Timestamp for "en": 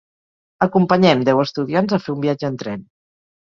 2.51-2.59